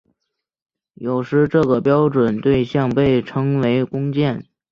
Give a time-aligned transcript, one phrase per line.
[0.95, 4.43] 有时这个标准对像被称为工件。